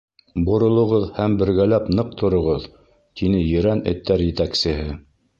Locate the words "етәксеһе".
4.29-4.87